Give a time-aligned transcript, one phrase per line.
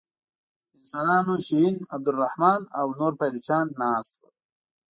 [0.69, 4.29] د انسانانو شهین عبدالرحمن او نور پایلوچان ناست وه.